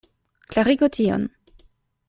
Klarigu 0.55 0.89
tion. 0.97 1.29